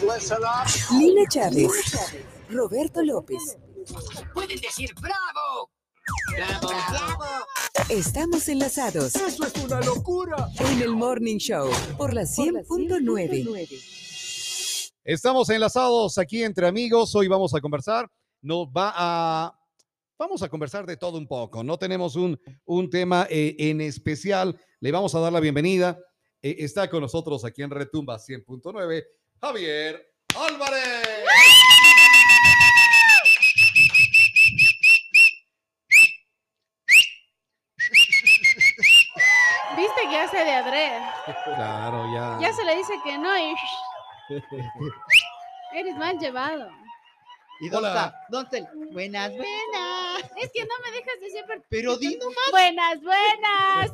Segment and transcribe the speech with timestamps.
[0.00, 1.70] Lina Chávez.
[2.50, 3.58] Roberto López.
[4.32, 5.70] Pueden decir bravo.
[6.30, 6.68] Bravo.
[7.90, 10.48] Estamos enlazados ¡Eso es una locura!
[10.60, 14.90] en el Morning Show por la 100.9.
[15.04, 17.14] Estamos enlazados aquí entre amigos.
[17.14, 18.08] Hoy vamos a conversar.
[18.40, 19.52] Nos va a.
[20.16, 21.64] Vamos a conversar de todo un poco.
[21.64, 24.58] No tenemos un, un tema eh, en especial.
[24.80, 25.98] Le vamos a dar la bienvenida.
[26.40, 29.04] Eh, está con nosotros aquí en Retumba 100.9,
[29.40, 30.04] Javier
[30.36, 31.26] Álvarez.
[39.76, 41.02] Viste que hace de adred.
[41.44, 42.38] Claro, ya.
[42.40, 43.54] Ya se le dice que no y
[45.74, 46.70] eres mal llevado.
[47.60, 48.04] ¿Y dónde Hola.
[48.06, 48.26] está?
[48.28, 48.72] ¿Dónde está?
[48.92, 50.22] Buenas, buenas.
[50.36, 52.50] Es que no me dejas decir per- Pero di nomás.
[52.50, 53.90] buenas, buenas.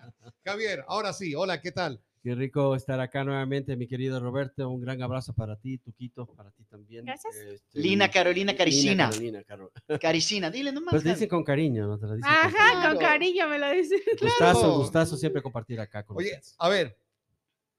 [0.44, 1.34] Javier, ahora sí.
[1.34, 2.00] Hola, ¿qué tal?
[2.26, 4.68] Qué rico estar acá nuevamente, mi querido Roberto.
[4.68, 7.04] Un gran abrazo para ti, Tuquito, para ti también.
[7.04, 7.36] Gracias.
[7.36, 9.10] Este, Lina Carolina Lina Caricina.
[9.10, 9.70] Carolina, Caro.
[10.02, 10.90] Caricina, dile nomás.
[10.90, 12.00] Pues dicen con cariño, ¿no?
[12.00, 12.88] Te lo dicen con Ajá, cariño.
[12.88, 14.00] con cariño me lo dices.
[14.20, 14.76] Gustazo, Claro.
[14.78, 16.56] gustazo siempre compartir acá con Oye, ustedes.
[16.58, 16.98] a ver,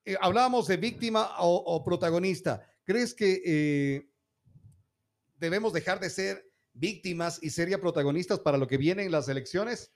[0.06, 2.66] eh, hablábamos de víctima o, o protagonista.
[2.86, 4.10] ¿Crees que eh,
[5.36, 9.28] debemos dejar de ser víctimas y ser ya protagonistas para lo que viene en las
[9.28, 9.92] elecciones?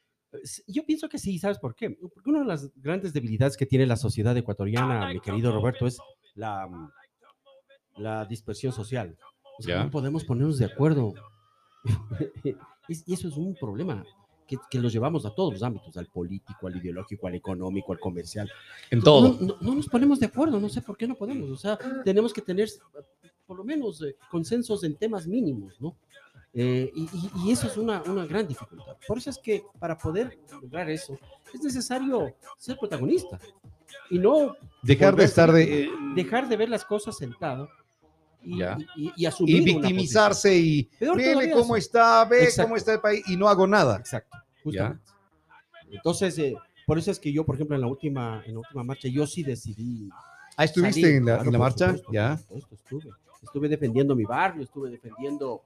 [0.68, 1.90] Yo pienso que sí, ¿sabes por qué?
[1.90, 5.98] Porque una de las grandes debilidades que tiene la sociedad ecuatoriana, mi querido Roberto, es
[6.36, 6.92] la, mm,
[7.98, 9.18] la dispersión social.
[9.60, 9.84] O sea, Ya.
[9.84, 11.14] no podemos ponernos de acuerdo.
[12.88, 14.04] Y eso es un problema
[14.48, 18.00] que, que lo llevamos a todos los ámbitos, al político, al ideológico, al económico, al
[18.00, 18.50] comercial.
[18.90, 21.50] En No, no- no nos ponemos de acuerdo, no sé por qué no podemos.
[21.50, 25.96] O sea, tenemos que tener eh, por lo menos eh, consensos en temas mínimos, ¿no?
[26.54, 28.98] Eh, y, y- y eso es una, una gran dificultad.
[29.08, 31.18] Por eso es que para poder lograr eso
[31.54, 33.40] es necesario ser protagonista
[34.10, 35.84] y no Dejar de estar de...
[35.84, 37.70] eh, dejar de ver las cosas sentado
[38.44, 38.78] y, Ya.
[38.96, 42.64] y- asumir y victimizarse y todavía cómo está, ve Exacto.
[42.68, 43.98] cómo está el país y no hago nada.
[43.98, 45.04] Exacto, justamente.
[45.90, 46.56] Entonces, eh,
[46.86, 49.26] por eso es que yo, por ejemplo, en la última, en la última marcha, yo
[49.28, 50.10] sí decidí
[50.58, 51.86] Ah, ¿estuviste Salí, en la, claro, en la marcha?
[51.88, 52.40] supuesto, ya.
[52.72, 53.10] estuve.
[53.42, 55.64] Estuve defendiendo mi barrio, estuve defendiendo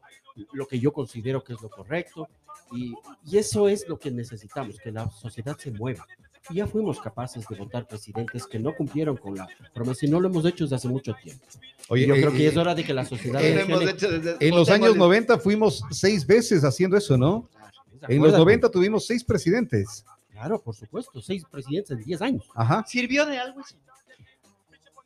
[0.54, 2.28] lo que yo considero que es lo correcto.
[2.72, 2.94] Y,
[3.26, 6.06] y eso es lo que necesitamos, que la sociedad se mueva.
[6.50, 10.20] Y ya fuimos capaces de votar presidentes que no cumplieron con la promesa y no
[10.20, 11.44] lo hemos hecho desde hace mucho tiempo.
[11.90, 14.56] Oye, yo eh, creo que eh, es hora de que la sociedad eh, desde- en
[14.56, 17.50] los años de- 90 fuimos seis veces haciendo eso, ¿no?
[18.08, 18.40] ¿Se En los acuerdan?
[18.42, 20.06] 90 tuvimos seis presidentes.
[20.32, 22.46] Claro, por supuesto, seis presidentes en 10 años.
[22.54, 22.84] Ajá.
[22.88, 23.76] ¿Sirvió de algo eso?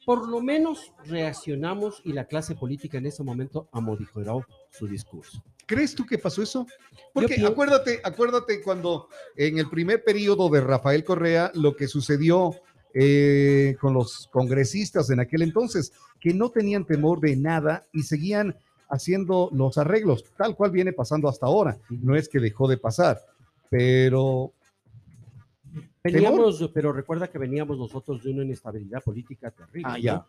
[0.09, 5.43] Por lo menos reaccionamos y la clase política en ese momento amodigeró su discurso.
[5.67, 6.65] ¿Crees tú que pasó eso?
[7.13, 12.55] Porque pienso- acuérdate, acuérdate cuando en el primer periodo de Rafael Correa lo que sucedió
[12.95, 18.57] eh, con los congresistas en aquel entonces, que no tenían temor de nada y seguían
[18.89, 21.77] haciendo los arreglos, tal cual viene pasando hasta ahora.
[21.87, 23.21] No es que dejó de pasar,
[23.69, 24.53] pero
[26.03, 29.83] Veníamos, pero recuerda que veníamos nosotros de una inestabilidad política terrible.
[29.85, 30.03] Ah, ¿no?
[30.03, 30.25] ya.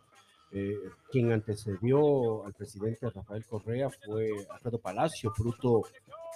[0.52, 0.76] Eh,
[1.12, 5.84] quien antecedió al presidente Rafael Correa fue Alfredo Palacio, fruto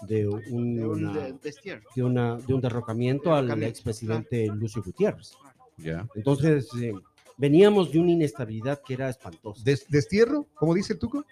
[0.02, 1.88] de un, De una- de- destierro.
[1.96, 5.32] de una- de un derrocamiento al expresidente Lucio Gutiérrez.
[5.78, 6.06] ya.
[6.14, 6.92] Entonces, eh,
[7.36, 9.60] veníamos de una inestabilidad que era espantosa.
[9.64, 10.46] Des- ¿Destierro?
[10.54, 11.24] ¿Cómo dice el Tuco?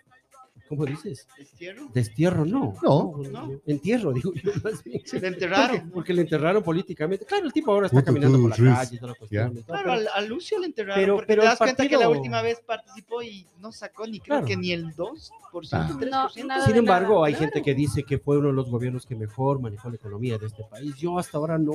[0.76, 1.26] ¿Cómo dices?
[1.36, 1.88] ¿Destierro?
[1.92, 2.74] Destierro, no.
[2.82, 3.12] No.
[3.30, 3.60] No.
[3.66, 5.02] Entierro, digo yo más bien.
[5.04, 5.90] Se le enterraron.
[5.90, 7.26] porque le enterraron políticamente.
[7.26, 9.62] Claro, el tipo ahora está caminando por la calle y toda la cuestión.
[9.66, 11.02] Claro, a, Lucio le enterraron.
[11.02, 14.18] pero- porque pero te das cuenta que la última vez participó y no sacó ni
[14.18, 14.46] creo Claro.
[14.46, 15.30] que ni el 2%,
[15.72, 15.88] Ah.
[15.90, 16.08] 3%.
[16.40, 17.26] No, nada Sin embargo, nada.
[17.26, 20.38] hay gente que dice que fue uno de los gobiernos que mejor manejó la economía
[20.38, 20.96] de este país.
[20.96, 21.72] Yo hasta ahora no.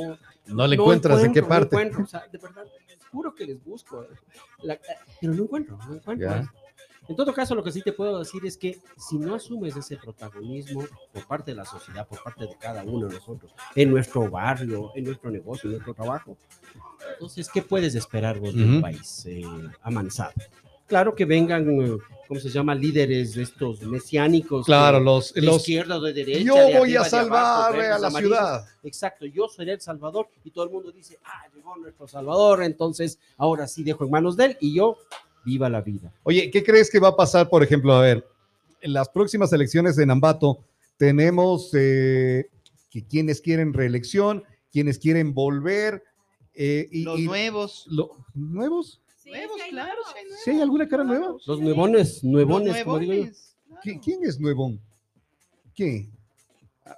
[0.47, 1.75] No le encuentras en qué parte.
[1.75, 2.65] No encuentro, o sea, de verdad,
[3.11, 4.03] juro que les busco.
[4.03, 4.07] eh,
[4.63, 4.79] la-
[5.21, 6.49] pero no encuentro, no encuentro.
[7.07, 9.97] En todo caso, lo que sí te puedo decir es que si no asumes ese
[9.97, 14.29] protagonismo por parte de la sociedad, por parte de cada uno de nosotros, en nuestro
[14.29, 16.38] barrio, en nuestro negocio, en nuestro trabajo,
[17.13, 19.41] entonces, ¿qué puedes esperar vos de un país eh,
[19.81, 20.34] amansado?
[20.88, 21.97] Claro que vengan, eh,
[22.28, 22.73] ¿cómo se llama?
[22.73, 24.65] Líderes de estos mesiánicos.
[24.65, 26.39] Claro, los, de los izquierda o de derecha.
[26.39, 28.38] yo de voy arriba, a salvar abajo, a la amarillos.
[28.38, 28.65] ciudad.
[28.83, 33.19] Exacto, yo seré el Salvador y todo el mundo dice, ah, llegó nuestro Salvador, entonces
[33.38, 34.98] ahora sí dejo en manos de él y yo
[35.47, 36.11] viva la vida.
[36.23, 37.94] Oye, ¿qué crees que va a pasar, por ejemplo?
[37.94, 38.27] A ver,
[38.81, 40.59] en las próximas elecciones en Ambato
[40.97, 42.49] tenemos eh,
[42.91, 46.03] que quienes quieren reelección, quienes quieren volver.
[46.53, 47.85] eh, y, Los y- nuevos.
[47.89, 48.99] lo- ¿Nuevos?
[49.23, 49.94] Sí, Nuevos, sí hay claro.
[49.94, 50.07] nuevos.
[50.11, 50.44] sí hay nuevos.
[50.44, 51.35] ¿Sí hay alguna cara nueva?
[51.45, 53.19] Los nuevones, nuevones, Los como digo yo.
[53.19, 53.81] nuevones, claro.
[53.83, 54.79] ¿Qui- ¿Quién es nuevón?
[55.75, 56.11] ¿Quién?
[56.85, 56.97] Ah,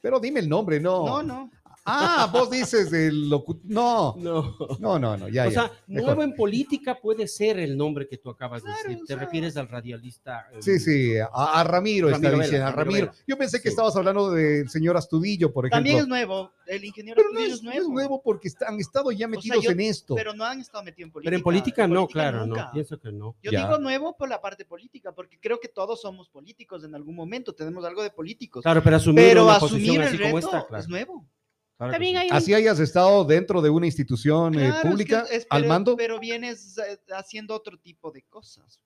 [0.00, 1.04] Pero dime el nombre, no.
[1.06, 1.50] No, no.
[1.86, 3.60] Ah, vos dices del locu...
[3.64, 4.56] No, No.
[4.80, 5.50] no, no, no, ya, o ya.
[5.50, 6.06] sea, mejor.
[6.16, 9.02] nuevo en política puede ser el nombre que tú acabas de Claro, decir.
[9.02, 10.46] o Te sea- refieres al radialista.
[10.52, 11.26] eh, Sí, sí, a,
[11.60, 13.06] a Ramiro, está Ramiro Vela, diciendo, a Ramiro.
[13.08, 13.14] Vela.
[13.26, 13.68] Yo pensé que Sí.
[13.68, 15.76] estabas hablando del señor Astudillo, por ejemplo.
[15.76, 16.52] También es nuevo.
[16.66, 17.82] El ingeniero Pero no Astudillo es, es no nuevo.
[17.82, 20.14] es nuevo porque está- han estado ya metidos yo- en esto.
[20.14, 21.28] Pero no han estado metidos en política.
[21.28, 22.64] Pero en política no, política claro, nunca.
[22.64, 22.72] no.
[22.72, 23.36] Pienso que no.
[23.42, 23.60] Yo Ya.
[23.66, 27.54] digo nuevo por la parte política, porque creo que todos somos políticos en algún momento,
[27.54, 28.62] tenemos algo de políticos.
[28.62, 30.82] Claro, pero asumir pero una asumir posición el así como reto esta, claro.
[30.82, 31.26] es nuevo.
[31.76, 35.26] Claro También hay Así hayas estado dentro de una institución eh, Claro, es que pública
[35.50, 35.96] al mando.
[35.96, 38.80] Pero vienes eh, haciendo otro tipo de cosas.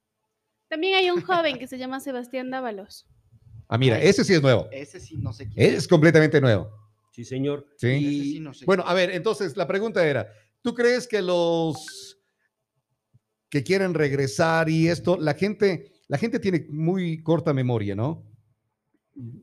[0.68, 3.06] también hay un joven que se llama Sebastián Dávalos.
[3.68, 4.68] Ah, mira, ese sí es nuevo.
[4.72, 5.74] Ese sí no sé quién.
[5.74, 6.70] Es completamente nuevo.
[7.12, 7.66] Sí, señor.
[7.76, 7.88] Sí.
[7.88, 8.90] Ese Y- sí no sé Bueno, quién.
[8.92, 10.26] a ver, entonces la pregunta era,
[10.62, 12.16] ¿tú crees que los
[13.50, 18.24] que quieren regresar y esto, la gente, la gente tiene muy corta memoria, ¿no?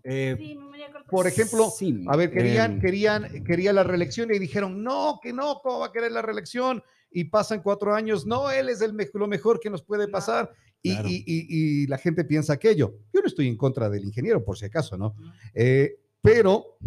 [0.04, 1.10] Eh, Sí, memoria corta.
[1.10, 5.34] Por ejemplo, sí, a ver, querían, em, querían, quería la reelección y dijeron, no, que
[5.34, 6.84] no, ¿cómo va a querer la reelección?
[7.12, 10.52] Y pasan cuatro años, no, él es el me- lo mejor que nos puede pasar.
[10.82, 11.10] Y, Claro.
[11.10, 11.46] y- y-
[11.84, 12.94] y la gente piensa aquello.
[13.14, 15.16] Yo no estoy en contra del ingeniero, por si acaso, ¿no?
[15.54, 16.78] Eh, pero,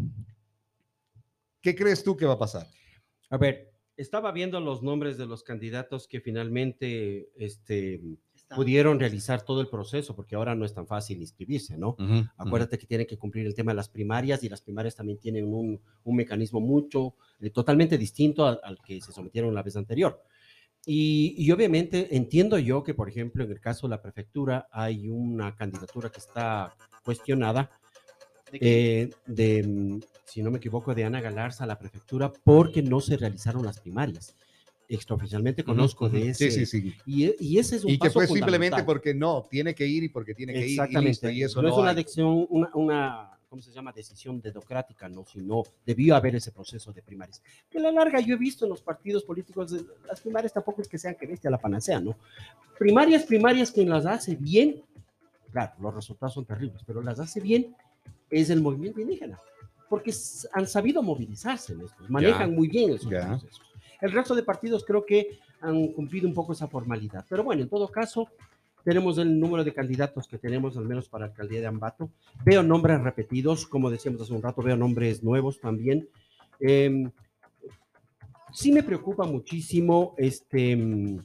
[1.61, 2.67] ¿qué crees tú que va a pasar?
[3.31, 8.01] A ver, estaba viendo los nombres de los candidatos que finalmente este,
[8.55, 11.97] pudieron realizar todo el proceso, porque ahora no es tan fácil inscribirse, ¿no?
[12.37, 15.53] Acuérdate que tienen que cumplir el tema de las primarias y las primarias también tienen
[15.53, 20.23] un, un mecanismo mucho, eh, totalmente distinto al, al que se sometieron la vez anterior.
[20.87, 25.09] Y, y obviamente entiendo yo que, por ejemplo, en el caso de la prefectura hay
[25.09, 26.75] una candidatura que está
[27.05, 27.71] cuestionada
[28.51, 32.83] ¿De eh, de, mm, si no me equivoco, de Ana Galarza a la prefectura porque
[32.83, 34.37] no se realizaron las primarias.
[34.91, 36.51] Extraoficialmente conozco de ese.
[36.51, 36.95] Sí, sí, sí.
[37.05, 40.09] Y, y ese es un Y que fue simplemente porque no, tiene que ir y
[40.09, 40.69] porque tiene que ir.
[40.69, 41.09] y Exactamente.
[41.11, 43.93] listo, Y, eso no, no, es una decisión, una, una, ¿cómo se llama?
[43.93, 45.27] Decisión dedocrática, ¿no?
[45.27, 47.43] Sino debió haber ese proceso de primarias.
[47.71, 50.81] Que a la larga yo he visto en los partidos políticos, eh, las primarias tampoco
[50.81, 52.17] es que sean que bestia la panacea, ¿no?
[52.79, 54.83] Primarias, primarias, quien las hace bien,
[55.53, 57.77] claro, los resultados son terribles, pero las hace bien
[58.31, 59.39] es el movimiento indígena.
[59.91, 60.13] Porque
[60.53, 63.27] han sabido movilizarse en estos, manejan muy bien esos Ya.
[63.29, 63.63] procesos.
[64.01, 67.25] El resto de partidos creo que han cumplido un poco esa formalidad.
[67.29, 68.29] Pero bueno, en todo caso,
[68.85, 72.11] tenemos el número de candidatos que tenemos, al menos para alcaldía de Ambato.
[72.45, 76.09] Veo nombres repetidos, como decíamos hace un rato, veo nombres nuevos también.
[76.61, 77.11] Eh,
[78.53, 81.19] sí me preocupa muchísimo este, mm,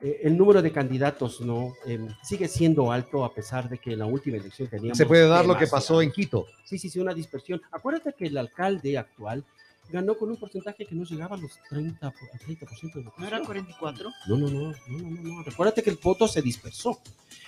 [0.00, 1.72] eh, el número de candidatos, ¿no?
[1.86, 4.98] Eh, sigue siendo alto a pesar de que en la última elección teníamos...
[4.98, 5.76] Se puede dar lo que demasiado.
[5.76, 6.46] pasó en Quito.
[6.64, 7.60] Sí, sí, sí, una dispersión.
[7.70, 9.44] Acuérdate que el alcalde actual
[9.90, 13.26] ganó con un porcentaje que no llegaba a los 30, por- al 30% de ¿No
[13.26, 14.10] era 44?
[14.28, 15.42] No, no, no, no, no, no, no.
[15.42, 16.98] Recuérdate que el voto se dispersó.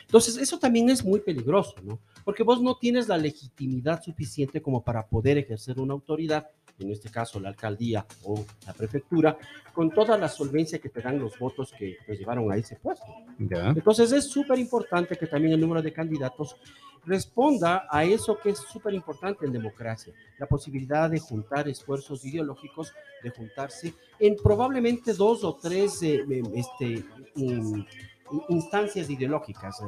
[0.02, 1.98] Entonces, eso también es muy peligroso, ¿no?
[2.24, 6.48] Porque vos no tienes la legitimidad suficiente como para poder ejercer una autoridad,
[6.78, 9.36] en este caso la alcaldía o la prefectura,
[9.74, 13.04] con toda la solvencia que te dan los votos que te llevaron a ese puesto.
[13.38, 13.68] Ya.
[13.70, 16.56] Entonces es súper importante que también el número de candidatos
[17.06, 22.92] responda a eso que es súper importante en democracia, la posibilidad de juntar esfuerzos ideológicos,
[23.22, 27.04] de juntarse en probablemente dos o tres eh, eh, este,
[27.36, 27.86] in-
[28.30, 29.84] in- instancias ideológicas, eh,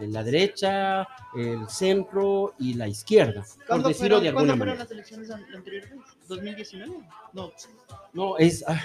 [0.00, 1.06] en la derecha,
[1.36, 4.84] el centro y la izquierda, por ¿Cuándo decirlo fueron, de alguna ¿cuándo fueron manera.
[4.84, 5.90] las elecciones an- anteriores?
[6.28, 7.08] ¿2019?
[7.32, 7.52] No,
[8.12, 8.64] No, es...
[8.66, 8.80] ah,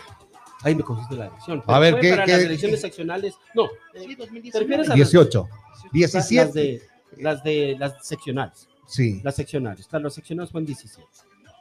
[0.62, 1.64] ahí me cogiste la elección.
[1.66, 4.60] A ver, ¿qué- para qué- las elecciones seccionales, no, sí, ¿Te 2019.
[4.60, 5.50] refieres a- 18.
[5.84, 6.82] las 17.
[7.18, 8.68] Las de las seccionales.
[8.86, 9.22] Sí.
[9.24, 9.88] las seccionales.
[9.88, 11.08] Claro, las seccionales fueron 17.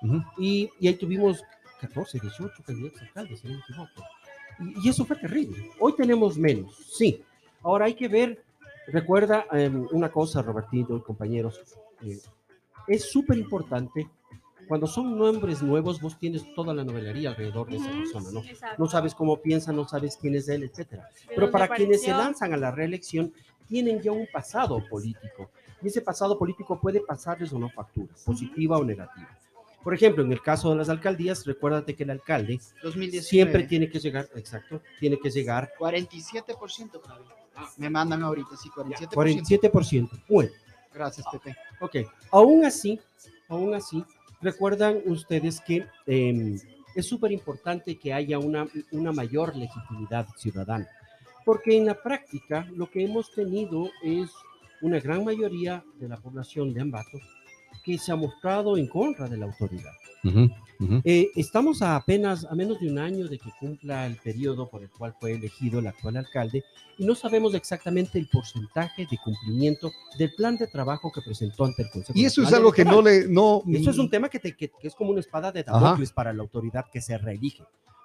[0.02, 0.23] Ujú.
[0.38, 1.43] Y, y ahí tuvimos
[1.81, 4.02] 14, 18 candidatos alcaldes, si no me equivoco.
[4.61, 5.71] Y, y eso fue terrible.
[5.78, 7.23] Hoy tenemos menos, sí.
[7.62, 8.43] Ahora hay que ver,
[8.87, 11.61] recuerda em, una cosa, Robertito y compañeros,
[12.02, 12.19] eh,
[12.87, 14.09] es súper importante.
[14.68, 18.40] Cuando son nombres nuevos, vos tienes toda la novelería alrededor de esa persona, ¿no?
[18.40, 18.76] exacto.
[18.82, 21.08] No sabes cómo piensa, no sabes quién es él, etcétera.
[21.28, 23.32] ¿De Pero para quienes se lanzan a la reelección,
[23.66, 25.50] tienen ya un pasado político.
[25.82, 29.28] Y ese pasado político puede pasarles o no factura, positiva o negativa.
[29.82, 33.22] Por ejemplo, en el caso de las alcaldías, recuérdate que el alcalde 2019.
[33.22, 37.25] siempre tiene que llegar, exacto, tiene que llegar 47%, Javi.
[37.76, 39.10] Me mandan ahorita, sí, 47%.
[39.10, 40.10] 47%.
[40.28, 40.50] Bueno,
[40.92, 41.56] Gracias, Pepe.
[41.80, 41.96] ok.
[42.30, 43.00] Aún así,
[43.48, 44.04] aún así,
[44.40, 46.57] recuerdan ustedes que eh,
[46.95, 50.88] es súper importante que haya una, una mayor legitimidad ciudadana.
[51.45, 54.30] Porque en la práctica lo que hemos tenido es
[54.83, 57.18] una gran mayoría de la población de Ambato
[57.84, 59.92] que se ha mostrado en contra de la autoridad.
[60.25, 61.00] Ujú, ujú.
[61.04, 64.82] Eh, estamos a apenas a menos de un año de que cumpla el periodo por
[64.82, 66.64] el cual fue elegido el actual alcalde
[66.98, 71.82] y no sabemos exactamente el porcentaje de cumplimiento del plan de trabajo que presentó ante
[71.82, 72.18] el Consejo.
[72.18, 74.70] Y eso es algo que no le, no, Eso es un tema que, te- que-
[74.70, 75.78] que es como una espada de Ajá.
[75.78, 77.62] Damocles para la autoridad que se reelige,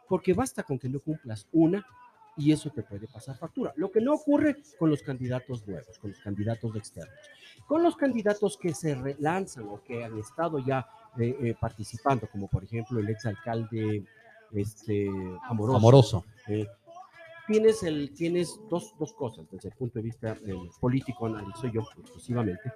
[0.08, 1.84] porque basta con que no cumplas una
[2.38, 3.74] y eso te puede pasar factura.
[3.76, 7.16] Lo que no ocurre con los candidatos nuevos, con los candidatos externos.
[7.68, 10.86] Con los candidatos que se relanzan o que han estado ya
[11.20, 14.04] eh, eh, participando, como por ejemplo el exalcalde
[14.54, 15.08] este,
[15.48, 15.78] Amoroso.
[15.78, 16.26] amoroso.
[16.48, 16.68] eh,
[17.48, 21.82] tienes, el, tienes dos, dos cosas desde el punto de vista eh, político, analizo yo
[21.98, 22.72] exclusivamente,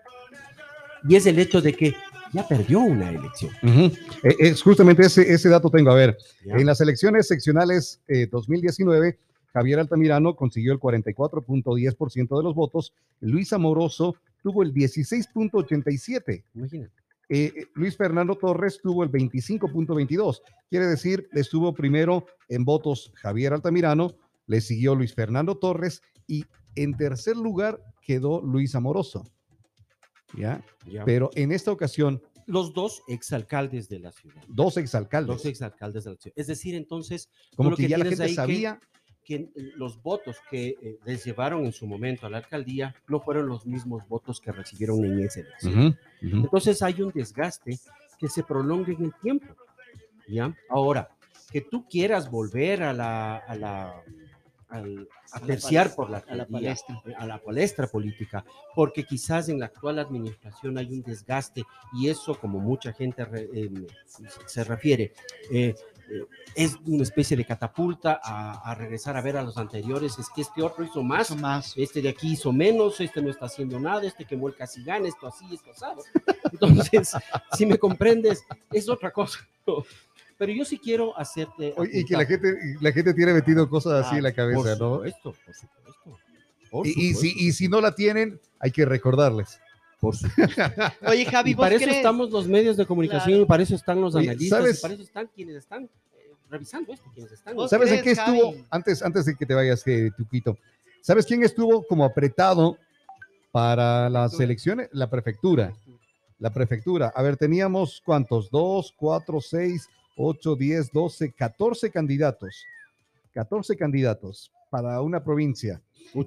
[1.08, 1.96] y es el hecho de que
[2.34, 3.52] ya perdió una elección.
[3.64, 3.96] Ujú.
[4.24, 5.92] Eh, Es justamente ese, ese dato tengo.
[5.92, 9.18] A ver, en las elecciones seccionales eh, 2019,
[9.58, 16.44] Javier Altamirano consiguió el 44.10% de los votos, Luis Amoroso tuvo el 16.87%.
[16.54, 16.94] Imagínate.
[17.30, 20.42] Eh, eh, Luis Fernando Torres tuvo el 25.22.
[20.70, 24.14] Quiere decir, estuvo primero en votos Javier Altamirano,
[24.46, 26.46] le siguió Luis Fernando Torres y
[26.76, 29.26] en tercer lugar quedó Luis Amoroso.
[30.38, 30.64] ¿Ya?
[30.86, 31.04] ya.
[31.04, 34.44] Pero en esta ocasión, los dos exalcaldes de la ciudad.
[34.48, 35.36] dos exalcaldes.
[35.36, 36.34] Dos exalcaldes de la ciudad.
[36.38, 38.80] Es decir, entonces, como que, que ya la gente ahí sabía.
[38.80, 38.97] que
[39.36, 43.48] eh, los votos que eh, les llevaron en su momento a la alcaldía no fueron
[43.48, 45.74] los mismos votos que recibieron en esa elección.
[46.22, 46.38] Ujú, ujú.
[46.46, 47.78] Entonces hay un desgaste
[48.20, 49.54] que se prolonga en el tiempo.
[50.28, 50.56] ¿ya?
[50.70, 51.10] Ahora,
[51.52, 54.04] que tú quieras volver a la, a la,
[54.70, 57.02] al- a A la terciar palestra, por la, a la alcaldía, palestra.
[57.18, 62.36] a la palestra política, porque quizás en la actual administración hay un desgaste y eso,
[62.40, 63.70] como mucha gente re- eh,
[64.46, 65.14] se refiere,
[65.52, 65.76] eh,
[66.56, 70.42] es una especie de catapulta a, a regresar a ver a los anteriores, es que
[70.42, 71.74] este otro hizo más, Eso más.
[71.78, 75.08] este de aquí hizo menos, este no está haciendo nada, este quemó el casi gana,
[75.08, 76.02] esto así, esto asado.
[76.52, 77.12] Entonces,
[77.58, 79.40] si me comprendes, es otra cosa.
[80.38, 81.74] Pero yo sí quiero hacerte.
[81.78, 84.60] Oye, y que la gente, la gente tiene metido cosas así Ah, en la cabeza,
[84.78, 84.96] por ¿no?
[84.96, 86.20] Supuesto, por supuesto.
[86.70, 89.60] por Y, y si, supuesto, y si no la tienen, hay que recordarles.
[90.00, 90.62] Por supuesto.
[91.08, 91.98] Oye, Javi, Y ¿vos para eso crees?
[91.98, 93.44] estamos los medios de comunicación, Claro.
[93.44, 94.78] y para eso están los Oye, analistas, ¿sabes?
[94.78, 97.56] y para eso están quienes están eh, revisando esto, quienes están.
[97.56, 98.52] ¿Vos ¿Sabes en qué crees, estuvo?
[98.52, 98.64] Javi?
[98.70, 100.58] Antes, antes de que te vayas, eh, Tuquito.
[101.02, 102.78] ¿Sabes quién estuvo como apretado
[103.52, 104.90] para las elecciones?
[104.92, 105.74] La prefectura.
[106.40, 107.12] La prefectura.
[107.16, 108.50] A ver, teníamos cuántos?
[108.52, 112.66] Dos, cuatro, seis, ocho, diez, doce, catorce candidatos.
[113.34, 115.80] 14 candidatos para una provincia.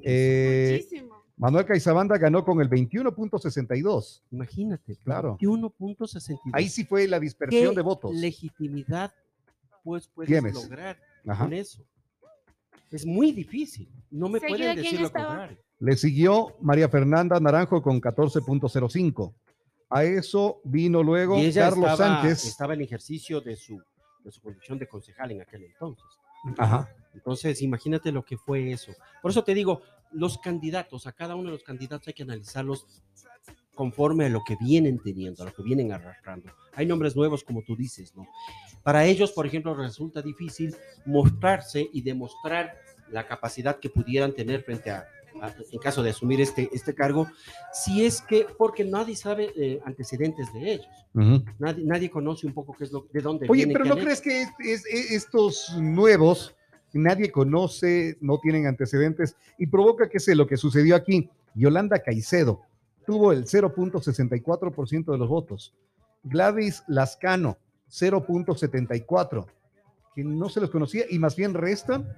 [0.05, 1.20] Eh, Muchísimo.
[1.41, 4.21] Manuel Caizabanda ganó con el 21.62.
[4.31, 5.39] Imagínate, Claro.
[5.41, 6.39] 21.62.
[6.53, 8.15] Ahí sí fue la dispersión ¿Qué de votos.
[8.15, 9.13] legitimidad
[9.83, 10.53] pues puedes Tienes.
[10.55, 11.45] lograr Ajá.
[11.45, 11.83] con eso?
[12.91, 13.89] Es muy difícil.
[14.11, 15.27] No me pueden ¿quién decir lo estaba?
[15.29, 15.59] contrario.
[15.79, 19.33] Le siguió María Fernanda Naranjo con 14.05.
[19.89, 22.45] A eso vino luego Y ella Carlos estaba, Sánchez.
[22.45, 23.81] estaba en ejercicio de su,
[24.23, 26.05] de su condición de concejal en aquel entonces.
[26.59, 26.89] Ajá.
[27.15, 28.93] Entonces, imagínate lo que fue eso.
[29.23, 29.81] Por eso te digo,
[30.13, 32.87] los candidatos, a cada uno de los candidatos hay que analizarlos
[33.75, 36.53] conforme a lo que vienen teniendo, a lo que vienen arrastrando.
[36.75, 38.27] Hay nombres nuevos, como tú dices, ¿no?
[38.83, 40.75] Para ellos, por ejemplo, resulta difícil
[41.07, 42.77] mostrarse y demostrar
[43.11, 45.05] la capacidad que pudieran tener frente a,
[45.41, 47.27] a- en caso de asumir este, este cargo,
[47.73, 50.87] si es que, porque nadie sabe eh, antecedentes de ellos,
[51.59, 53.73] nadie, nadie conoce un poco qué es lo, de dónde Oye, vienen.
[53.83, 56.55] pero ¿no crees que es- estos nuevos
[56.99, 61.31] nadie conoce, no tienen antecedentes y provoca que sé lo que sucedió aquí?
[61.55, 62.63] Yolanda Caicedo
[63.07, 65.75] tuvo el 0.64% de los votos.
[66.23, 67.59] Gladys Lascano,
[67.91, 69.47] 0.74%,
[70.15, 72.09] que no se les conocía y más bien restan.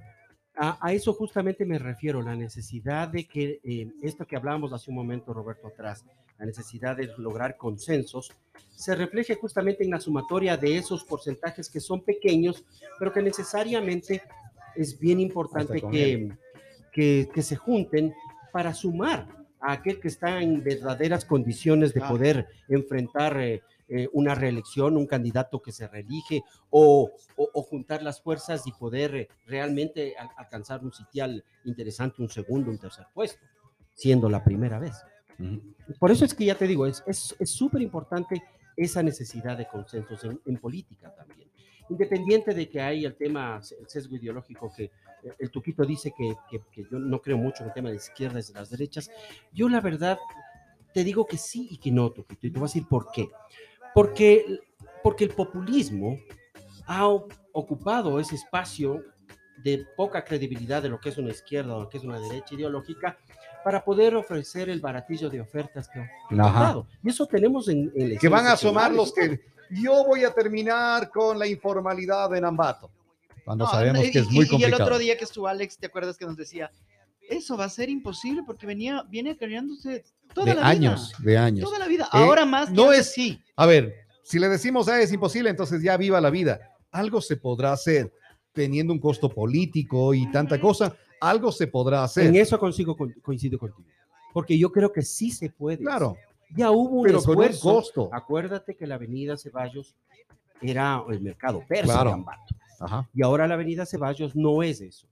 [0.55, 4.91] A, a eso justamente me refiero, la necesidad de que eh, esto que hablábamos hace
[4.91, 6.05] un momento, Roberto, atrás,
[6.39, 8.33] la necesidad de lograr consensos,
[8.75, 12.65] se refleje justamente en la sumatoria de esos porcentajes que son pequeños,
[12.99, 14.23] pero que necesariamente
[14.77, 16.33] es bien importante que,
[16.93, 18.13] que, que se junten
[18.53, 19.29] para sumar
[19.61, 22.17] a aquel que está en verdaderas condiciones de Claro.
[22.17, 28.03] poder enfrentar eh, eh, una reelección, un candidato que se reelige o, o- o juntar
[28.03, 33.07] las fuerzas y poder eh, realmente al- alcanzar un sitial interesante, un segundo, un tercer
[33.15, 33.45] puesto,
[33.95, 34.95] siendo la primera vez.
[35.99, 38.43] Por eso es que ya te digo, es es- es súper importante
[38.77, 41.42] esa necesidad de consensos en, en política también.
[41.93, 44.91] Independiente de que hay el tema, el sesgo ideológico que eh,
[45.39, 48.49] el Tuquito dice que, que- que yo no creo mucho en el tema de izquierdas
[48.49, 49.11] y de las derechas,
[49.53, 50.19] yo la verdad
[50.95, 53.29] te digo que sí y que no, Tuquito, y te voy a decir por qué.
[53.95, 54.45] Porque,
[55.03, 56.19] porque el populismo
[56.87, 57.07] ha
[57.53, 59.05] ocupado ese espacio
[59.63, 62.55] de poca credibilidad de lo que es una izquierda o lo que es una derecha
[62.55, 63.19] ideológica
[63.65, 66.59] para poder ofrecer el baratillo de ofertas que que Ajá.
[66.59, 66.87] ha dado.
[67.03, 69.41] Y eso tenemos en, en Que van a asomar los que
[69.81, 72.91] yo voy a terminar con la informalidad en Ambato.
[73.45, 74.77] Cuando No, sabemos y- que es y- muy y, complicado.
[74.77, 76.71] el otro día que estuvo Alex, ¿te acuerdas que nos decía?
[77.29, 81.31] Eso va a ser imposible porque venía, viene creándose toda de la años, vida.
[81.31, 81.65] de años.
[81.65, 82.05] Toda la vida.
[82.05, 83.41] Eh, Ahora más que no es- sí.
[83.57, 86.61] A ver, si le decimos, ah, es imposible, entonces ya viva la vida.
[86.91, 88.13] Algo se podrá hacer,
[88.53, 92.27] teniendo un costo político y tanta cosa, algo se podrá hacer.
[92.27, 93.89] En eso consigo, con- coincido contigo.
[94.33, 95.79] Porque yo creo que sí se puede.
[95.79, 96.17] Claro,
[96.55, 97.75] Ya hubo un pero con un esfuerzo.
[97.75, 98.09] costo.
[98.13, 99.95] Acuérdate que la avenida Ceballos
[100.61, 102.11] era el mercado persa Claro.
[102.11, 102.55] de Ambato.
[102.81, 103.09] Ajá.
[103.15, 105.07] Y ahora la avenida Ceballos no es eso.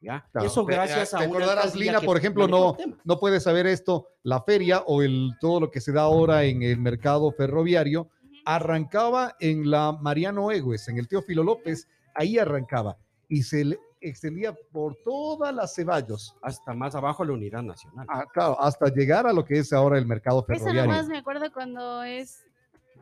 [0.00, 0.26] ¿ya?
[0.30, 0.46] Claro.
[0.46, 4.42] Eso Te- gracias a ¿Te acordarás, Lina, por ejemplo, no, no puede saber esto, la
[4.42, 8.08] feria o el, todo lo que se da ahora en el mercado ferroviario,
[8.44, 12.96] arrancaba en la Mariano Egues, en el Teófilo López, ahí arrancaba
[13.28, 18.06] y se le extendía por todas las Ceballos, Hasta más abajo la unidad nacional.
[18.10, 20.90] ah, claro, hasta llegar a lo que es ahora el mercado Eso ferroviario.
[20.92, 22.44] nomás me acuerdo cuando es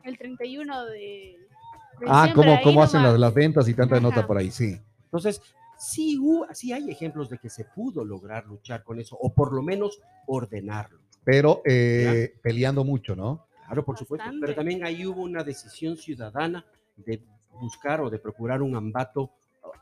[0.03, 1.37] el 31 de.
[1.99, 4.03] de Ah, cómo, cómo hacen las, las ventas y tanta Ajá.
[4.03, 4.79] nota por ahí, sí.
[5.05, 5.41] Entonces,
[5.77, 9.53] sí, hubo- sí hay ejemplos de que se pudo lograr luchar con eso, o por
[9.53, 10.99] lo menos ordenarlo.
[11.23, 13.47] Pero eh, peleando mucho, ¿no?
[13.65, 14.29] Claro, por supuesto.
[14.39, 16.63] Pero también ahí hubo una decisión ciudadana
[16.97, 17.23] de
[17.59, 19.31] buscar o de procurar un ambato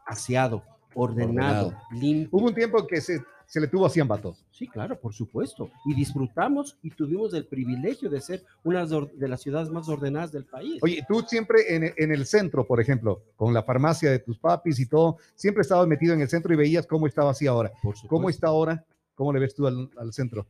[0.05, 0.63] aseado,
[0.95, 1.83] ordenado, Ordenado.
[1.91, 2.29] limpio.
[2.37, 4.35] Hubo un tiempo que se, se le tuvo así a Ambato.
[4.51, 5.69] Sí, claro, por supuesto.
[5.85, 10.45] Y disfrutamos y tuvimos el privilegio de ser una de las ciudades más ordenadas del
[10.45, 10.79] país.
[10.81, 14.79] Oye, tú siempre en, en el centro, por ejemplo, con la farmacia de tus papis
[14.79, 17.71] y todo, siempre estabas metido en el centro y veías cómo estaba así ahora.
[17.81, 18.85] por ¿Cómo está ahora?
[19.15, 20.47] ¿Cómo le ves tú al, al centro?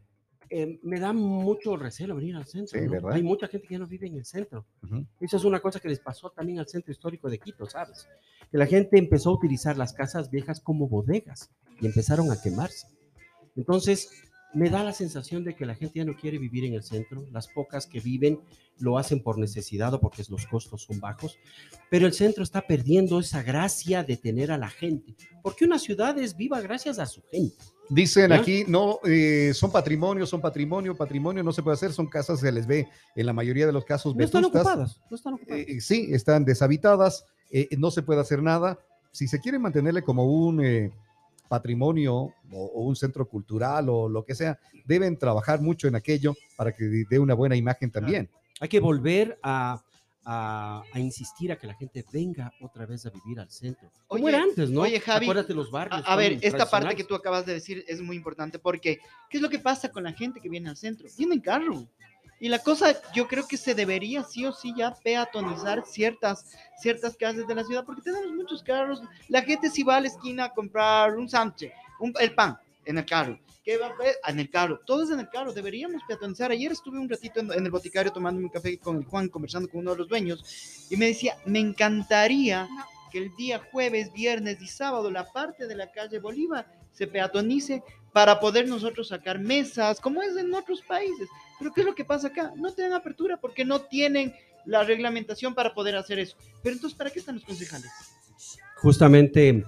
[0.55, 2.79] Eh, me da mucho recelo venir al centro.
[2.79, 3.10] Sí, ¿no?
[3.10, 4.67] Hay mucha gente que ya no vive en el centro.
[4.83, 5.03] Ujú.
[5.19, 8.07] Eso es una cosa que les pasó también al centro histórico de Quito, ¿sabes?
[8.51, 11.50] Que la gente empezó a utilizar las casas viejas como bodegas
[11.81, 12.86] y empezaron a quemarse.
[13.55, 14.12] Entonces,
[14.53, 17.25] me da la sensación de que la gente ya no quiere vivir en el centro.
[17.31, 18.39] Las pocas que viven
[18.77, 21.39] lo hacen por necesidad o porque los costos son bajos.
[21.89, 25.15] Pero el centro está perdiendo esa gracia de tener a la gente.
[25.41, 27.55] Porque una ciudad es viva gracias a su gente.
[27.90, 28.38] Dicen ¿Ya?
[28.38, 32.52] aquí, no, eh, son patrimonio, son patrimonio, patrimonio, no se puede hacer, son casas, se
[32.52, 35.02] les ve en la mayoría de los casos No están ocupadas.
[35.10, 35.63] No están ocupadas.
[35.68, 38.80] Eh, sí, están deshabitadas, eh, no se puede hacer nada.
[39.12, 40.92] Si se quiere mantenerle como un eh,
[41.50, 46.36] patrimonio o, o un centro cultural o lo que sea, deben trabajar mucho en aquello
[46.56, 48.30] para que dé una buena imagen también.
[48.60, 49.84] Hay que volver a,
[50.25, 53.90] a- a insistir a que la gente venga otra vez a vivir al centro.
[54.07, 54.81] Como Oye, era antes, ¿no?
[54.81, 56.01] oye, Javi, Acuérdate los barrios.
[56.05, 59.42] a ver, esta parte que tú acabas de decir es muy importante porque, ¿qué es
[59.42, 61.07] lo que pasa con la gente que viene al centro?
[61.18, 61.88] Viene en carro.
[62.40, 67.16] Y la cosa, yo creo que se debería sí o sí ya peatonizar ciertas, ciertas
[67.16, 69.01] calles de la ciudad porque tenemos muchos carros.
[69.29, 72.98] La gente si va a la esquina a comprar un sándwich, un- el pan en
[72.98, 73.39] el carro.
[73.63, 74.15] ¿Qué va a ver?
[74.27, 74.79] En el carro.
[74.85, 75.53] Todo es en el carro.
[75.53, 76.51] Deberíamos peatonizar.
[76.51, 79.69] Ayer estuve un ratito en, en el boticario tomando un café con el Juan, conversando
[79.69, 82.85] con uno de los dueños y me decía, me encantaría No.
[83.11, 87.81] que el día jueves, viernes y sábado la parte de la calle Bolívar se peatonice
[88.11, 91.27] para poder nosotros sacar mesas, como es en otros países.
[91.57, 92.51] Pero ¿qué es lo que pasa acá?
[92.55, 96.37] No tienen apertura porque no tienen la reglamentación para poder hacer eso.
[96.61, 97.89] Pero entonces, ¿para qué están los concejales?
[98.75, 99.63] Justamente,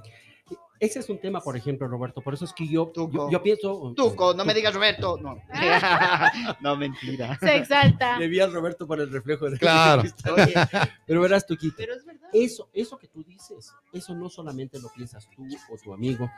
[0.86, 2.22] ese es un tema, por ejemplo, Roberto.
[2.22, 3.94] Por eso es que yo, yo, yo pienso.
[3.96, 5.18] Tuco, no me digas Roberto.
[5.22, 5.36] No,
[6.62, 7.38] no mentira.
[7.40, 8.18] Se exalta.
[8.20, 10.04] Le vi al Roberto por el reflejo de Claro.
[10.36, 10.54] Oye,
[11.06, 11.76] Pero verás, Tuquito.
[11.78, 12.30] pero es verdad.
[12.34, 16.30] Eso, eso que tú dices, eso no solamente lo piensas tú o tu amigo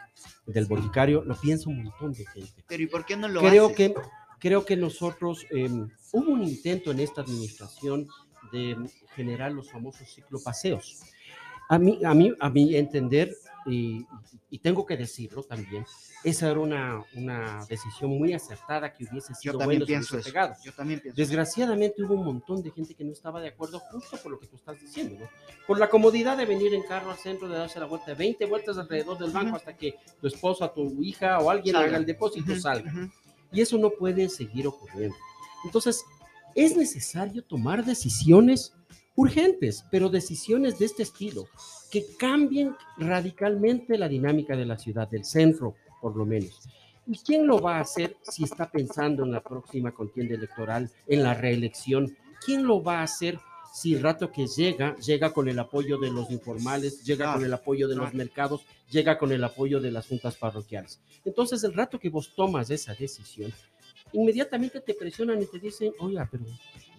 [0.46, 2.64] del boticario, lo piensa un montón de gente.
[2.68, 3.78] Pero ¿y por qué no lo creo haces?
[3.78, 3.96] que
[4.40, 5.70] creo que nosotros eh,
[6.12, 8.08] hubo un intento en esta administración
[8.52, 8.78] de
[9.16, 11.02] generar los famosos ciclopaseos.
[11.70, 13.36] A mí, a mí, a mi entender,
[13.68, 14.06] y,
[14.50, 15.86] y tengo que decirlo también,
[16.24, 20.32] esa era una, una decisión muy acertada que hubiese Yo sido también bueno pienso eso.
[20.64, 21.16] Yo también pienso.
[21.16, 24.48] Desgraciadamente hubo un montón de gente que no estaba de acuerdo justo por lo que
[24.48, 25.28] tú estás diciendo, ¿no?
[25.68, 28.78] Por la comodidad de venir en carro al centro, de darse la vuelta, 20 vueltas
[28.78, 29.56] alrededor del banco Ujú.
[29.58, 31.88] hasta que tu esposa, tu hija o alguien Salga.
[31.90, 32.92] haga el depósito, Ujú, salga.
[32.92, 33.12] ujú.
[33.52, 35.16] Y eso no puede seguir ocurriendo.
[35.66, 36.04] Entonces,
[36.56, 38.74] es necesario tomar decisiones
[39.18, 41.48] urgentes, pero decisiones de este estilo,
[41.92, 46.62] que cambien radicalmente la dinámica de la ciudad, del centro, por lo menos.
[47.08, 51.24] ¿Y quién lo va a hacer si está pensando en la próxima contienda electoral, en
[51.24, 52.16] la reelección?
[52.46, 53.40] ¿Quién lo va a hacer
[53.74, 57.54] si el rato que llega, llega con el apoyo de los informales, llega con el
[57.54, 61.00] apoyo de los mercados, llega con el apoyo de las juntas parroquiales?
[61.26, 63.52] Entonces, el rato que vos tomas esa decisión,
[64.14, 66.46] inmediatamente te presionan y te dicen, oiga, pero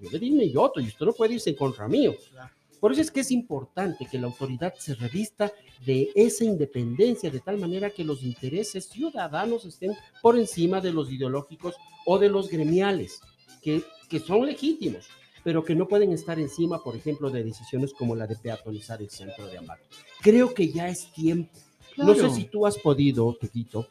[0.00, 2.14] yo le di mi yoto y usted no puede irse en contra mío.
[2.30, 2.50] Claro.
[2.80, 5.52] Por eso es que es importante que la autoridad se revista
[5.84, 11.10] de esa independencia de tal manera que los intereses ciudadanos estén por encima de los
[11.10, 11.74] ideológicos
[12.06, 13.20] o de los gremiales,
[13.62, 15.08] que, que son legítimos,
[15.42, 19.10] pero que no pueden estar encima, por ejemplo, de decisiones como la de peatonizar el
[19.10, 19.82] centro de Ambato.
[20.20, 21.50] Creo que ya es tiempo.
[21.96, 22.34] No sé Claro.
[22.34, 23.88] si tú has podido, Tuquito,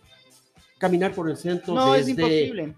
[0.77, 2.75] caminar por el centro No, es desde- imposible.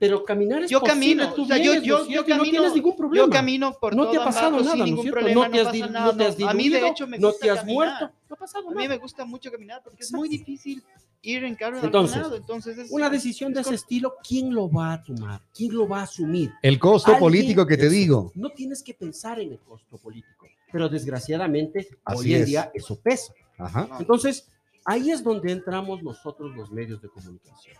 [0.00, 2.14] Pero caminar es Yo posible, camino, tú o sea, yo- vienes, yo- ¿no es yo?
[2.14, 3.26] Y no camino- tienes ningún problema.
[3.26, 5.86] Yo camino por no te ha pasado nada, ¿no es problema, no te has, pasa
[5.86, 6.48] nada, no te has no.
[6.48, 7.74] A mí, de diluido, hecho, me no gusta te has caminar.
[8.00, 8.88] muerto, no ha pasado A mí nada.
[8.88, 10.82] me gusta mucho caminar porque es muy difícil
[11.22, 12.40] ir en carro en Entonces, algún lado.
[12.40, 15.40] Entonces, es, Una decisión de es ese estilo, ¿quién lo va a tomar?
[15.54, 16.50] ¿Quién lo va a asumir?
[16.62, 18.32] El costo Alguien- político que te digo.
[18.34, 22.46] No tienes que pensar en el costo político, pero desgraciadamente Así hoy en es.
[22.48, 23.32] día eso pesa.
[23.56, 23.88] Ajá.
[24.00, 24.48] Entonces,
[24.84, 27.76] ahí es donde entramos nosotros los medios de comunicación.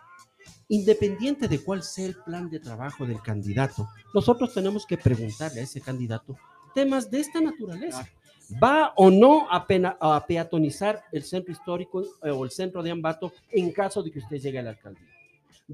[0.68, 5.64] Independiente de cuál sea el plan de trabajo del candidato, nosotros tenemos que preguntarle a
[5.64, 6.36] ese candidato
[6.74, 8.06] temas de esta naturaleza.
[8.62, 12.92] ¿Va o no a, pena- a peatonizar el centro histórico eh, o el centro de
[12.92, 15.08] Ambato en caso de que usted llegue a la alcaldía?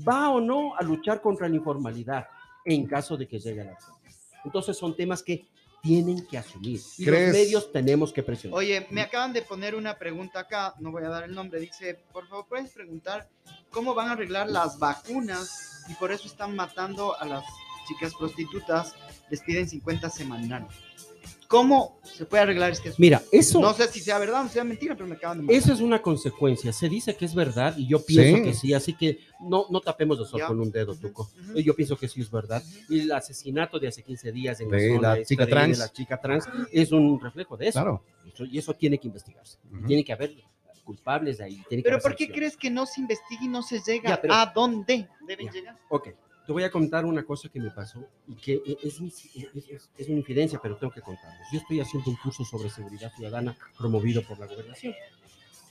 [0.08, 2.26] ¿Va o no a luchar contra la informalidad
[2.64, 4.10] en caso de que llegue a la alcaldía?
[4.44, 5.44] Entonces son temas que
[5.82, 7.26] tienen que asumir y ¿Crees?
[7.26, 8.56] los medios tenemos que presionar.
[8.56, 11.98] Oye, me acaban de poner una pregunta acá, no voy a dar el nombre, dice,
[12.12, 13.28] por favor, puedes preguntar
[13.68, 17.44] cómo van a arreglar las vacunas y por eso están matando a las
[17.88, 18.94] chicas prostitutas,
[19.28, 20.70] les piden 50 semanales.
[21.52, 22.96] ¿Cómo se puede arreglar este asunto?
[23.00, 25.56] Mira, eso, No sé si sea verdad o sea mentira, pero me acaban de mandar.
[25.56, 26.72] eso es una consecuencia.
[26.72, 28.42] Se dice que es verdad y yo pienso Sí.
[28.42, 30.46] que sí, así que no, no tapemos el sol Ya.
[30.46, 31.28] con un dedo, Tuco.
[31.50, 31.58] ujú.
[31.60, 32.62] Yo pienso que sí es verdad.
[32.88, 35.50] Y el asesinato de hace 15 días en la, De zona la esta chica de-
[35.52, 35.78] trans.
[35.78, 37.80] de la chica trans es un reflejo de eso.
[37.80, 38.02] Claro.
[38.32, 39.58] Eso- y eso tiene que investigarse.
[39.70, 39.86] Ujú.
[39.86, 40.34] Tiene que haber
[40.84, 41.62] culpables de ahí.
[41.68, 44.08] Tiene que Pero haber ¿por qué crees que no se investiga y no se llega
[44.10, 45.52] Ya, pero- a dónde deben Ya.
[45.52, 45.76] llegar?
[45.90, 46.08] Ok,
[46.52, 49.68] te voy a contar una cosa que me pasó y que e- es, mi- es,
[49.70, 51.46] es- es una infidencia, pero tengo que contarles.
[51.50, 54.94] Yo estoy haciendo un curso sobre seguridad ciudadana promovido por la gobernación.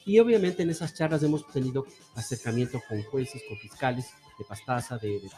[0.06, 4.08] Y obviamente en esas charlas hemos tenido acercamiento con jueces, con fiscales
[4.39, 5.30] de Pastaza, de, de, de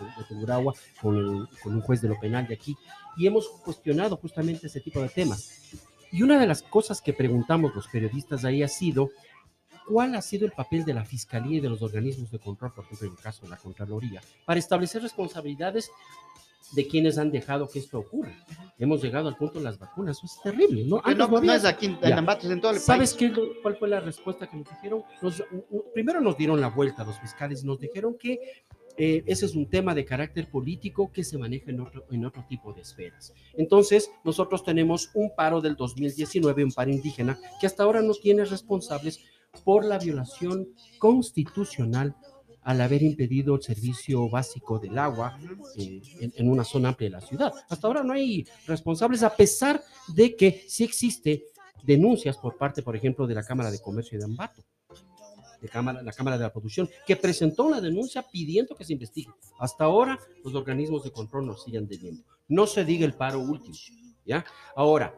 [1.02, 2.78] con, con un juez de lo penal de aquí,
[3.18, 5.60] y hemos cuestionado justamente ese tipo de temas.
[6.14, 9.10] Y una de las cosas que preguntamos los periodistas ahí ha sido,
[9.88, 12.86] ¿cuál ha sido el papel de la Fiscalía y de los organismos de control, por
[12.86, 15.90] ejemplo, en el caso de la Contraloría, para establecer responsabilidades
[16.76, 18.34] de quienes han dejado que esto ocurra?
[18.80, 20.98] Hemos llegado al punto de las vacunas, eso es terrible, ¿no?
[21.04, 23.34] Antes no, no es aquí en, en en todo el ¿Sabes país.
[23.34, 25.04] qué, cuál fue la respuesta que nos dijeron?
[25.22, 28.40] Nos- no- primero nos dieron la vuelta los fiscales, nos dijeron que
[28.96, 32.46] eh, ese es un tema de carácter político que se maneja en otro, en otro
[32.48, 33.34] tipo de esferas.
[33.54, 38.46] Entonces, nosotros tenemos un paro del 2019, un paro indígena, que hasta ahora no tiene
[38.46, 39.20] responsables
[39.64, 40.68] por la violación
[41.00, 42.16] constitucional
[42.64, 45.38] al haber impedido el servicio básico del agua
[45.78, 46.02] eh,
[46.36, 47.52] en, una zona amplia de la ciudad.
[47.70, 51.46] Hasta ahora no hay responsables, a pesar de que sí existe
[51.84, 54.64] denuncias por parte, por ejemplo, de la Cámara de Comercio de Ambato,
[55.62, 59.32] de Cámara, la Cámara de la Producción, que presentó una denuncia pidiendo que se investigue.
[59.60, 62.24] Hasta ahora los organismos de control nos siguen debiendo.
[62.48, 63.76] No se diga el paro último,
[64.26, 64.46] ¿ya?
[64.76, 65.14] Ahora,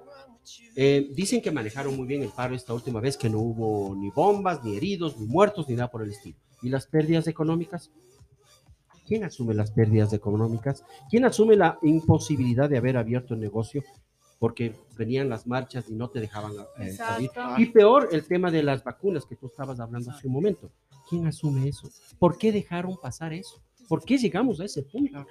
[0.76, 4.10] eh, dicen que manejaron muy bien el paro esta última vez, que no hubo ni
[4.10, 6.38] bombas, ni heridos, ni muertos, ni nada por el estilo.
[6.62, 7.92] ¿Y las pérdidas económicas?
[9.08, 10.84] ¿Quién asume las pérdidas económicas?
[11.10, 13.84] ¿Quién asume la imposibilidad de haber abierto el negocio?
[14.40, 16.88] Porque venían las marchas y no te dejaban eh.
[16.88, 17.24] Exacto.
[17.58, 20.72] Y peor, el tema de las vacunas que tú estabas hablando hace un momento.
[21.08, 21.90] ¿Quién asume eso?
[22.18, 23.62] ¿Por qué dejaron pasar eso?
[23.88, 25.26] ¿Por qué llegamos a ese punto?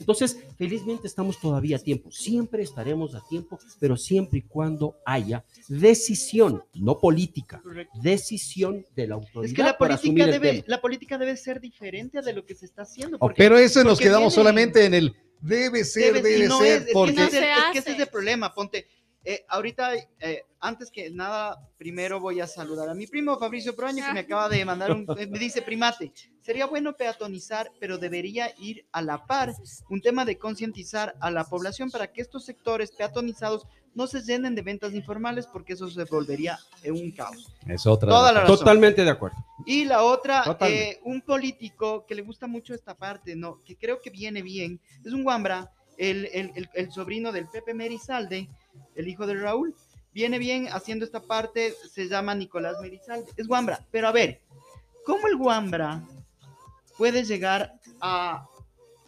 [0.00, 2.10] Entonces, felizmente estamos todavía a tiempo.
[2.10, 7.98] Siempre estaremos a tiempo, pero siempre y cuando haya decisión, no política, Correcto.
[8.02, 9.50] decisión de la autoridad.
[9.50, 12.66] Es que la política, debe, la política debe ser diferente a de lo que se
[12.66, 13.18] está haciendo.
[13.18, 16.68] Porque pero eso nos quedamos viene- solamente en el debe ser, debe- debe, no ser,
[16.68, 18.54] es, es que porque es, el- No se es que ese es el problema.
[18.54, 18.86] Ponte,
[19.24, 24.04] eh, ahorita, eh, antes que nada, primero voy a saludar a mi primo Fabricio Proaño,
[24.06, 28.52] que me acaba de mandar un, eh, me dice, primate, sería bueno peatonizar, pero debería
[28.58, 29.52] ir a la par
[29.90, 34.54] un tema de concientizar a la población para que estos sectores peatonizados no se llenen
[34.54, 37.52] de ventas informales, porque eso se volvería un caos.
[37.68, 38.08] es otra.
[38.08, 38.58] Toda la razón.
[38.58, 39.36] Totalmente de acuerdo.
[39.66, 43.62] Y la otra, eh, un político que le gusta mucho esta parte, ¿no?
[43.64, 47.74] Que creo que viene bien, es un Guambra, el, el- el- el sobrino del Pepe
[47.74, 48.48] Merizalde,
[48.94, 49.74] el hijo de Raúl,
[50.12, 54.40] viene bien haciendo esta parte, se llama Nicolás Merizalde, es Guambra, pero a ver,
[55.04, 56.04] ¿cómo el Guambra
[56.98, 58.46] puede llegar a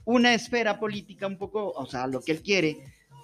[0.04, 2.78] una esfera política un poco, o sea, lo que él quiere,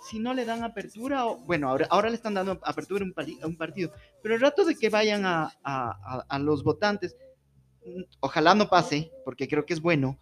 [0.09, 3.93] si no le dan apertura, o, bueno, ahora, le están dando apertura a un, partido,
[4.23, 7.17] pero el rato de que vayan a, a- los votantes,
[8.21, 10.19] ojalá no pase, porque creo que es bueno,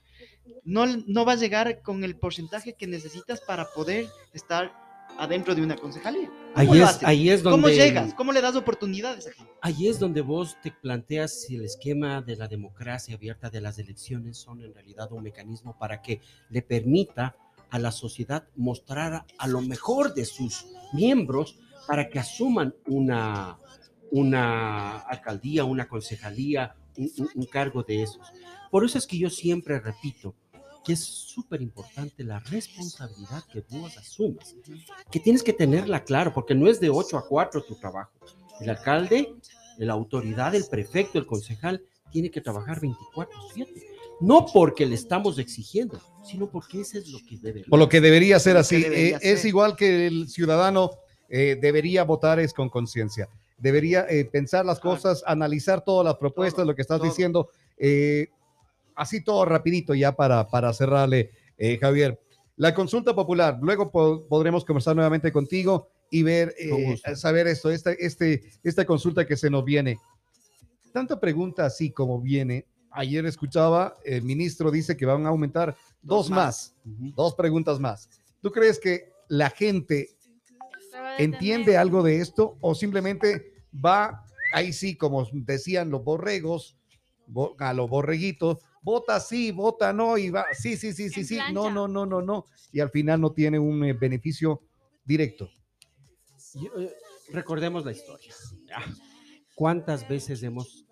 [0.64, 4.87] no, no va a llegar con el porcentaje que necesitas para poder estar
[5.18, 6.30] adentro de una concejalía?
[6.54, 7.56] Ahí ¿Cómo lo es, ahí es donde.
[7.62, 8.14] ¿Cómo llegas?
[8.14, 9.52] ¿Cómo le das oportunidades a gente?
[9.60, 13.78] Ahí es donde vos te planteas si el esquema de la democracia abierta de las
[13.78, 17.36] elecciones son en realidad un mecanismo para que le permita
[17.70, 23.58] a la sociedad mostrar a lo mejor de sus miembros para que asuman una,
[24.10, 28.26] una alcaldía, una concejalía, un, un- un cargo de esos.
[28.70, 30.34] Por eso es que yo siempre repito
[30.84, 34.56] que es súper importante la responsabilidad que vos asumes,
[35.10, 38.10] que tienes que tenerla claro, porque no es de 8 a 4 tu trabajo.
[38.60, 39.34] El alcalde,
[39.78, 43.84] la autoridad, el prefecto, el concejal, tiene que trabajar 24/7.
[44.20, 47.64] No porque le estamos exigiendo, sino porque eso es lo que debe.
[47.68, 48.82] Por lo que debería ser así.
[48.82, 49.48] debería Eh, es ser.
[49.48, 50.90] igual que el ciudadano
[51.28, 53.28] eh, debería votar es con conciencia.
[53.58, 57.08] Debería eh, pensar las cosas, analizar todas las propuestas, Todo, lo que estás todo.
[57.08, 57.50] diciendo.
[57.76, 58.28] eh,
[58.98, 62.20] así todo rapidito ya para, para cerrarle, eh, Javier.
[62.56, 67.92] La consulta popular, luego po- podremos conversar nuevamente contigo y ver, eh, saber esto, esta,
[67.92, 69.96] este, esta consulta que se nos viene.
[70.92, 72.66] Tanta pregunta así como viene.
[72.90, 76.74] Ayer escuchaba, el ministro dice que van a aumentar dos, Dos más.
[77.14, 78.08] Dos preguntas más.
[78.40, 80.08] ¿Tú crees que la gente
[81.18, 83.52] entiende algo de esto o simplemente
[83.84, 86.76] va ahí sí, como decían los borregos,
[87.26, 88.58] bo- a los borreguitos,
[88.88, 92.22] vota sí, vota no y va, sí, sí, sí, sí, sí, no, no, no, no,
[92.22, 94.62] no, y al final no tiene un eh, beneficio
[95.04, 95.50] directo.
[96.54, 96.94] Yo, eh,
[97.32, 98.32] recordemos la historia.
[98.66, 98.78] Ya.
[99.54, 100.84] ¿Cuántas veces hemos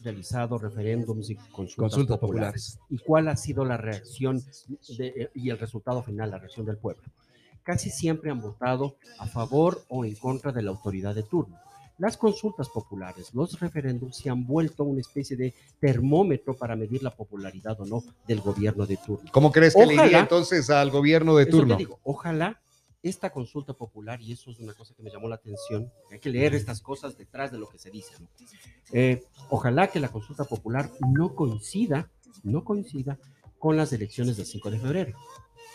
[0.00, 2.78] realizado referéndums y consultas, Consultas populares?
[2.90, 4.42] ¿Y cuál ha sido la reacción
[4.98, 7.02] de- eh, y el resultado final, la reacción del pueblo?
[7.62, 11.58] Casi siempre han votado a favor o en contra de la autoridad de turno.
[12.00, 17.14] Las consultas populares, los referéndums se han vuelto una especie de termómetro para medir la
[17.14, 19.30] popularidad o no del gobierno de turno.
[19.30, 20.18] ¿Cómo crees que le iría Ojalá.
[20.20, 21.76] entonces al gobierno de turno?
[21.76, 22.58] digo, ojalá
[23.02, 26.30] esta consulta popular, y eso es una cosa que me llamó la atención, hay que
[26.30, 28.12] leer estas cosas detrás de lo que se dice.
[28.18, 28.26] ¿no?
[28.92, 32.10] Eh, ojalá que la consulta popular no coincida,
[32.42, 33.18] no coincida
[33.58, 35.18] con las elecciones del 5 de febrero.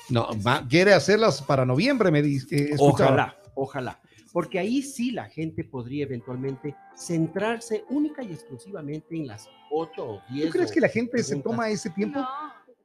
[0.10, 2.74] No, va- quiere hacerlas para noviembre, me dice.
[2.74, 2.76] eh.
[2.80, 4.00] Ojalá, ojalá.
[4.36, 10.22] Porque ahí sí la gente podría eventualmente centrarse única y exclusivamente en las 8 o
[10.30, 10.48] 10.
[10.48, 12.20] ¿Tú crees que la gente se toma ese tiempo?
[12.20, 12.28] No.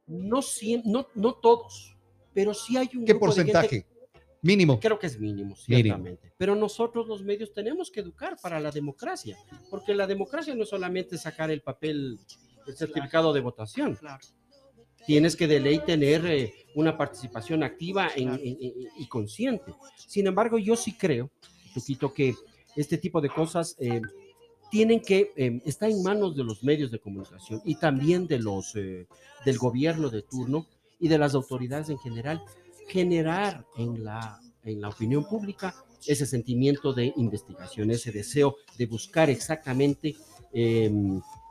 [0.06, 0.40] No,
[0.84, 1.96] no, no todos,
[2.32, 3.86] pero sí hay un ¿Qué grupo de gente porcentaje?
[4.42, 4.78] Mínimo.
[4.78, 5.56] Creo que es mínimo, Mínimo.
[5.56, 6.32] ciertamente.
[6.38, 9.36] Pero nosotros los medios tenemos que educar para la democracia,
[9.70, 12.16] porque la democracia no es solamente sacar el papel,
[12.68, 13.96] el certificado de votación.
[13.96, 14.24] Claro.
[15.06, 18.42] Tienes que de ley tener eh, una participación activa en- Claro.
[18.44, 19.74] en- en- y consciente.
[19.96, 21.30] Sin embargo, yo sí creo,
[21.74, 22.34] Tuquito, que
[22.76, 24.00] este tipo de cosas eh,
[24.70, 28.76] tienen que eh, está en manos de los medios de comunicación y también de los
[28.76, 29.06] eh,
[29.44, 30.66] del gobierno de turno
[31.00, 32.40] y de las autoridades en general
[32.88, 35.74] generar en la en la opinión pública
[36.06, 40.14] ese sentimiento de investigación, ese deseo de buscar exactamente
[40.52, 40.90] eh,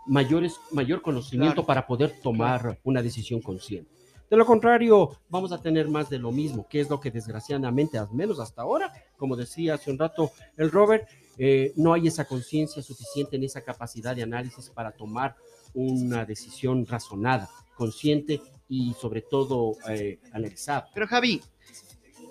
[0.10, 1.67] mayores, mayor conocimiento Claro.
[1.67, 3.89] para poder tomar una decisión consciente.
[4.30, 7.98] De lo contrario, vamos a tener más de lo mismo, que es lo que desgraciadamente,
[7.98, 12.26] al menos hasta ahora, como decía hace un rato el Robert, eh, no hay esa
[12.26, 15.36] conciencia suficiente ni esa capacidad de análisis para tomar
[15.74, 20.89] una decisión razonada, consciente y sobre todo eh, analizada.
[20.93, 21.41] Pero Javi,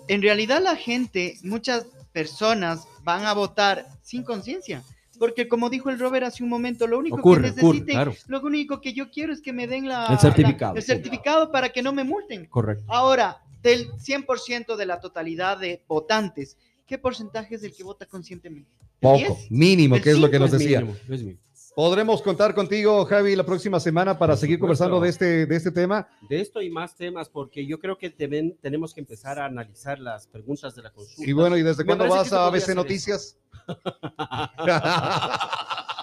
[0.07, 4.83] en realidad la gente, muchas personas van a votar sin conciencia.
[5.19, 8.13] Porque como dijo el Robert hace un momento, lo único Ocurre, que ocurre, necesiten, claro.
[8.27, 10.73] lo único que yo quiero es que me den la, El certificado.
[10.73, 12.45] la- el certificado para que no me multen.
[12.45, 12.85] Correcto.
[12.87, 18.71] Ahora, del 100% de la totalidad de votantes, ¿qué porcentaje es el que vota conscientemente?
[18.81, 19.51] ¿El Poco, 10?
[19.51, 20.79] mínimo, que es lo que nos decía.
[20.81, 21.39] mínimo, es mínimo.
[21.75, 24.85] Podremos contar contigo, Javi, la próxima semana para Por seguir supuesto.
[24.85, 26.09] conversando de este, de este tema.
[26.29, 29.97] De esto y más temas, porque yo creo que deben- tenemos que empezar a analizar
[29.99, 31.29] las preguntas de la consulta.
[31.29, 33.37] Y bueno, ¿y desde Me cuándo vas a ABC Noticias?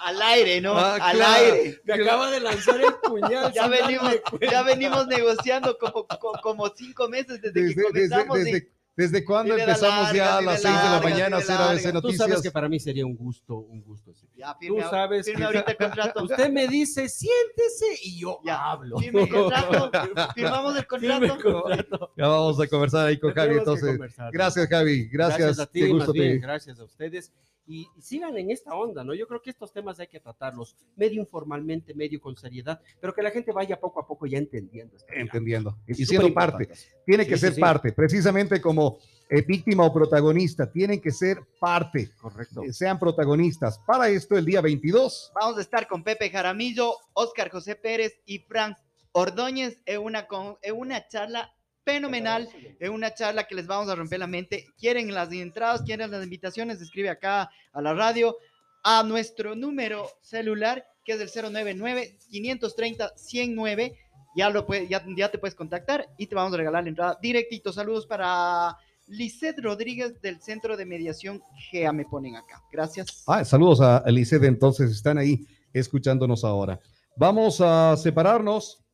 [0.07, 0.79] Al aire, ¿no?
[0.79, 1.45] Ah, Al claro.
[1.55, 1.81] aire.
[1.85, 3.53] Me acaba de lanzar el puñal.
[3.53, 4.63] Ya venimos, ya
[5.09, 8.39] negociando como, co- como cinco meses desde, Desde, que desde, comenzamos.
[8.63, 11.39] y- desde, ¿desde cuándo Dile empezamos ya a las dile 6 de la mañana a
[11.41, 12.01] hacer ABC larga.
[12.01, 12.43] Tú sabes Noticias?
[12.43, 14.13] que para mí sería un gusto, un gusto.
[14.37, 16.25] Ya, Tú sabes firme que- ahorita el contrato.
[16.25, 18.99] Usted me dice, siéntese y yo Ya, hablo.
[18.99, 19.91] firme el contrato.
[20.35, 22.13] Firmamos el Firme el contrato.
[22.17, 23.57] Ya vamos a conversar ahí con Javi.
[23.59, 23.99] Entonces,
[24.33, 25.09] gracias, Javi.
[25.09, 25.59] Gracias.
[25.59, 27.33] a ti, gusto bien, gracias a ustedes.
[27.67, 29.13] Y y sigan en esta onda, ¿no?
[29.15, 33.23] Yo creo que estos temas hay que tratarlos medio informalmente, medio con seriedad, pero que
[33.23, 34.97] la gente vaya poco a poco ya entendiendo.
[34.97, 35.21] dinámica.
[35.21, 35.77] Entendiendo.
[35.87, 36.69] Es Y siendo parte.
[37.05, 37.61] Tiene Sí, que sí, ser sí.
[37.61, 37.93] parte.
[37.93, 38.99] Precisamente como
[39.29, 40.71] eh, víctima o protagonista.
[40.71, 42.11] Tienen que ser parte.
[42.21, 42.63] Correcto.
[42.63, 43.79] Eh, Sean protagonistas.
[43.87, 45.33] Para esto, el día 22.
[45.35, 48.77] Vamos a estar con Pepe Jaramillo, Oscar José Pérez y Frank
[49.13, 51.53] Ordóñez en una, con- en una charla
[51.87, 54.67] fenomenal, en una charla que les vamos a romper la mente.
[54.77, 58.37] Quieren las entradas, quieren las invitaciones, escribe acá a la radio,
[58.83, 63.97] a nuestro número celular, que es el 099-530-109.
[64.37, 67.73] Ya, lo ya, te puedes contactar y te vamos a regalar la entrada directito.
[67.73, 72.61] Saludos para Lisette Rodríguez del Centro de Mediación GEA, me ponen acá.
[72.71, 73.23] Gracias.
[73.29, 76.81] Ah, saludos a Lisset, entonces están ahí escuchándonos ahora.
[77.17, 78.86] Vamos a separarnos.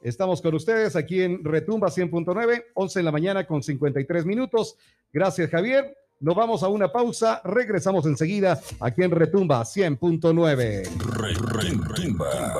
[0.00, 4.76] Estamos con ustedes aquí en Retumba 100.9, 11 en la mañana con 53 minutos.
[5.12, 5.96] Gracias, Javier.
[6.20, 7.40] Nos vamos a una pausa.
[7.44, 10.88] Regresamos enseguida aquí en Retumba 100.9.
[11.94, 12.54] Retumba.